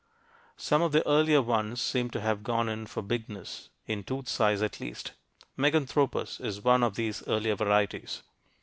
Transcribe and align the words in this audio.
Some 0.57 0.81
of 0.81 0.93
the 0.93 1.07
earlier 1.07 1.43
ones 1.43 1.79
seem 1.79 2.09
to 2.09 2.21
have 2.21 2.41
gone 2.41 2.67
in 2.67 2.87
for 2.87 3.03
bigness, 3.03 3.69
in 3.85 4.03
tooth 4.03 4.27
size 4.27 4.63
at 4.63 4.79
least. 4.79 5.11
Meganthropus 5.55 6.39
is 6.39 6.63
one 6.63 6.81
of 6.81 6.95
these 6.95 7.21
earlier 7.27 7.53
varieties. 7.55 8.23